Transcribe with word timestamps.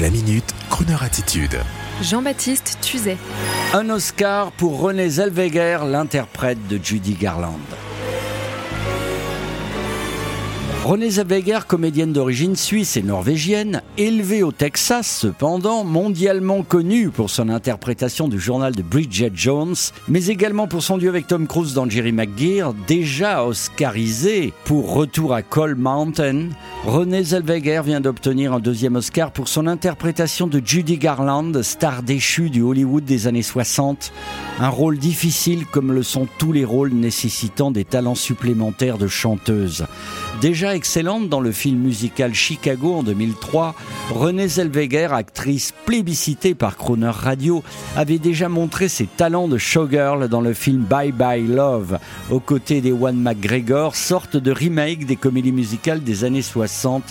La 0.00 0.10
minute, 0.10 0.54
Kroneur 0.68 1.02
attitude. 1.02 1.58
Jean-Baptiste 2.02 2.76
Tuzet. 2.82 3.16
Un 3.72 3.88
Oscar 3.88 4.52
pour 4.52 4.78
René 4.78 5.08
Zellweger, 5.08 5.86
l'interprète 5.86 6.58
de 6.68 6.78
Judy 6.82 7.14
Garland. 7.14 7.58
Renée 10.84 11.10
Zellweger, 11.10 11.66
comédienne 11.66 12.12
d'origine 12.12 12.56
suisse 12.56 12.96
et 12.96 13.02
norvégienne, 13.02 13.82
élevée 13.96 14.42
au 14.42 14.52
Texas 14.52 15.06
cependant, 15.20 15.82
mondialement 15.82 16.62
connue 16.62 17.08
pour 17.08 17.30
son 17.30 17.48
interprétation 17.48 18.28
du 18.28 18.38
journal 18.38 18.74
de 18.74 18.82
Bridget 18.82 19.32
Jones, 19.34 19.74
mais 20.08 20.26
également 20.26 20.68
pour 20.68 20.82
son 20.82 20.98
duo 20.98 21.08
avec 21.08 21.26
Tom 21.26 21.46
Cruise 21.46 21.74
dans 21.74 21.88
Jerry 21.88 22.12
McGear, 22.12 22.74
déjà 22.86 23.44
oscarisée 23.44 24.52
pour 24.64 24.92
Retour 24.92 25.34
à 25.34 25.42
Coal 25.42 25.74
Mountain, 25.74 26.50
Renée 26.86 27.24
Zellweger 27.24 27.82
vient 27.82 28.00
d'obtenir 28.00 28.52
un 28.52 28.60
deuxième 28.60 28.94
Oscar 28.94 29.32
pour 29.32 29.48
son 29.48 29.66
interprétation 29.66 30.46
de 30.46 30.62
Judy 30.64 30.98
Garland, 30.98 31.60
star 31.64 32.04
déchue 32.04 32.48
du 32.48 32.62
Hollywood 32.62 33.04
des 33.04 33.26
années 33.26 33.42
60. 33.42 34.12
Un 34.60 34.68
rôle 34.68 34.96
difficile 34.96 35.66
comme 35.66 35.90
le 35.90 36.04
sont 36.04 36.28
tous 36.38 36.52
les 36.52 36.64
rôles 36.64 36.92
nécessitant 36.92 37.72
des 37.72 37.84
talents 37.84 38.14
supplémentaires 38.14 38.98
de 38.98 39.08
chanteuse. 39.08 39.84
Déjà 40.40 40.76
excellente 40.76 41.30
dans 41.30 41.40
le 41.40 41.50
film 41.50 41.78
musical 41.78 42.34
Chicago 42.34 42.96
en 42.96 43.02
2003, 43.02 43.74
Renée 44.10 44.48
Zellweger, 44.48 45.14
actrice 45.14 45.72
plébiscitée 45.86 46.54
par 46.54 46.76
Croner 46.76 47.10
Radio, 47.10 47.62
avait 47.96 48.18
déjà 48.18 48.50
montré 48.50 48.88
ses 48.88 49.06
talents 49.06 49.48
de 49.48 49.56
showgirl 49.56 50.28
dans 50.28 50.42
le 50.42 50.52
film 50.52 50.82
Bye 50.82 51.12
Bye 51.12 51.46
Love, 51.46 51.98
aux 52.30 52.38
côtés 52.38 52.82
des 52.82 52.92
One 52.92 53.16
McGregor, 53.16 53.96
sorte 53.96 54.36
de 54.36 54.52
remake 54.52 55.06
des 55.06 55.16
comédies 55.16 55.52
musicales 55.52 56.02
des 56.02 56.24
années 56.24 56.42
60, 56.42 57.02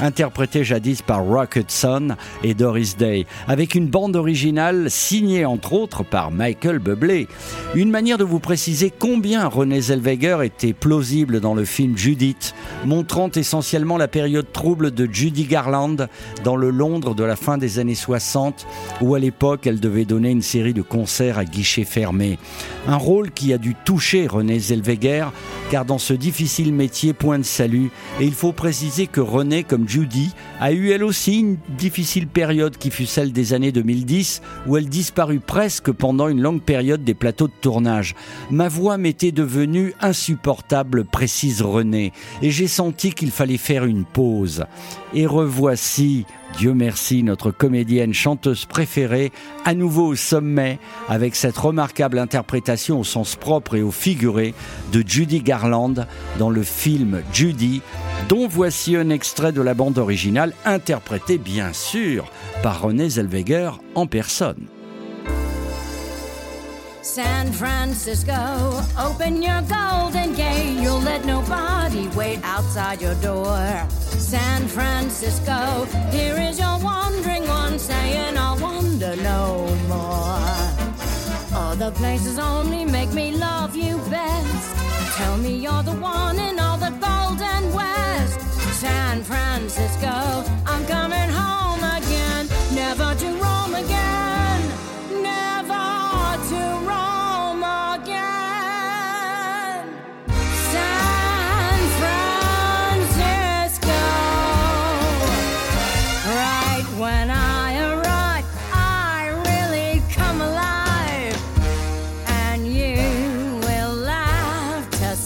interprétées 0.00 0.64
jadis 0.64 1.02
par 1.02 1.24
Rock 1.24 1.56
Hudson 1.56 2.16
et 2.42 2.54
Doris 2.54 2.96
Day, 2.96 3.26
avec 3.46 3.76
une 3.76 3.86
bande 3.86 4.16
originale 4.16 4.90
signée 4.90 5.44
entre 5.44 5.72
autres 5.74 6.02
par 6.02 6.32
Michael 6.32 6.80
Bublé. 6.80 7.28
Une 7.76 7.90
manière 7.90 8.18
de 8.18 8.24
vous 8.24 8.40
préciser 8.40 8.92
combien 8.96 9.46
René 9.46 9.80
Zellweger 9.80 10.42
était 10.42 10.72
plausible 10.72 11.38
dans 11.38 11.54
le 11.54 11.64
film 11.64 11.96
Judith, 11.96 12.54
montrant 12.84 13.30
essentiellement 13.30 13.96
la 13.96 14.08
période 14.08 14.50
trouble 14.52 14.90
de 14.90 15.08
Judy 15.10 15.44
Garland 15.44 16.08
dans 16.44 16.56
le 16.56 16.70
Londres 16.70 17.14
de 17.14 17.24
la 17.24 17.36
fin 17.36 17.58
des 17.58 17.78
années 17.78 17.94
60, 17.94 18.66
où 19.00 19.14
à 19.14 19.18
l'époque 19.18 19.66
elle 19.66 19.80
devait 19.80 20.04
donner 20.04 20.30
une 20.30 20.42
série 20.42 20.74
de 20.74 20.82
concerts 20.82 21.38
à 21.38 21.44
guichet 21.44 21.84
fermé. 21.84 22.38
Un 22.86 22.96
rôle 22.96 23.30
qui 23.30 23.52
a 23.52 23.58
dû 23.58 23.74
toucher 23.84 24.26
René 24.26 24.58
Zellweger, 24.58 25.32
car 25.70 25.84
dans 25.84 25.98
ce 25.98 26.12
difficile 26.12 26.72
métier, 26.72 27.12
point 27.12 27.38
de 27.38 27.44
salut, 27.44 27.90
et 28.20 28.24
il 28.24 28.34
faut 28.34 28.52
préciser 28.52 29.06
que 29.06 29.20
René, 29.20 29.64
comme 29.64 29.88
Judy, 29.88 30.34
a 30.60 30.72
eu 30.72 30.90
elle 30.90 31.04
aussi 31.04 31.40
une 31.40 31.56
difficile 31.76 32.26
période 32.26 32.76
qui 32.76 32.90
fut 32.90 33.06
celle 33.06 33.32
des 33.32 33.54
années 33.54 33.72
2010, 33.72 34.42
où 34.66 34.76
elle 34.76 34.88
disparut 34.88 35.40
presque 35.40 35.90
pendant 35.92 36.28
une 36.28 36.40
longue 36.40 36.62
période 36.62 37.04
des 37.04 37.14
plateaux 37.14 37.48
de 37.48 37.52
tournage. 37.60 38.14
Ma 38.50 38.68
voix 38.68 38.98
m'était 38.98 39.32
devenue 39.32 39.94
insupportable, 40.00 41.04
précise 41.04 41.62
René, 41.62 42.12
senti 42.66 43.12
qu'il 43.12 43.30
fallait 43.30 43.56
faire 43.56 43.84
une 43.84 44.04
pause. 44.04 44.64
Et 45.14 45.26
revoici, 45.26 46.26
Dieu 46.58 46.74
merci, 46.74 47.22
notre 47.22 47.50
comédienne 47.50 48.12
chanteuse 48.12 48.66
préférée, 48.66 49.32
à 49.64 49.74
nouveau 49.74 50.08
au 50.08 50.16
sommet, 50.16 50.78
avec 51.08 51.34
cette 51.34 51.56
remarquable 51.56 52.18
interprétation 52.18 53.00
au 53.00 53.04
sens 53.04 53.36
propre 53.36 53.76
et 53.76 53.82
au 53.82 53.90
figuré 53.90 54.54
de 54.92 55.02
Judy 55.06 55.40
Garland 55.40 56.06
dans 56.38 56.50
le 56.50 56.62
film 56.62 57.22
Judy, 57.32 57.82
dont 58.28 58.48
voici 58.48 58.96
un 58.96 59.10
extrait 59.10 59.52
de 59.52 59.62
la 59.62 59.74
bande 59.74 59.98
originale, 59.98 60.52
interprétée 60.64 61.38
bien 61.38 61.72
sûr 61.72 62.30
par 62.62 62.82
René 62.82 63.08
Zellweger 63.08 63.70
en 63.94 64.06
personne. 64.06 64.66
San 67.02 67.52
Francisco, 67.52 68.32
open 68.96 69.42
your 69.42 69.60
golden 69.62 70.34
gate. 70.34 70.80
You'll 70.80 71.00
let 71.00 71.26
wait 72.16 72.40
outside 72.42 73.02
your 73.02 73.14
door. 73.16 73.86
San 74.32 74.66
Francisco, 74.66 75.84
here 76.10 76.36
is 76.38 76.58
your 76.58 76.78
wandering 76.82 77.46
one 77.46 77.78
saying, 77.78 78.36
I'll 78.38 78.58
wander 78.58 79.14
no 79.16 79.66
more. 79.88 80.62
Other 81.54 81.90
places 81.90 82.38
only 82.38 82.84
make 82.84 83.12
me 83.12 83.32
love 83.32 83.76
you 83.76 83.98
best. 84.08 85.16
Tell 85.16 85.36
me 85.36 85.56
you're 85.56 85.82
the 85.82 85.92
one 85.92 86.38
in 86.38 86.58
all 86.58 86.78
the 86.78 86.90
golden 86.90 87.72
west. 87.74 88.40
San 88.80 89.22
Francisco, 89.22 90.44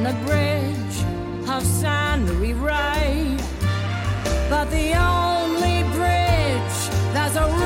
on 0.00 0.04
the 0.04 0.24
bridge 0.24 0.96
of 1.48 1.62
San 1.64 2.24
Ray. 2.40 3.36
But 4.48 4.70
the 4.70 4.94
only 4.94 5.82
bridge 5.94 6.78
that's 7.12 7.36
a 7.36 7.59